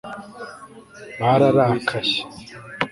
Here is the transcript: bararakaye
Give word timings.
bararakaye 1.19 2.15